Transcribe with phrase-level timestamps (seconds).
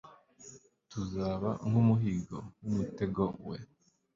[0.91, 3.57] tuzaba nk’umuhigo w’umutego we;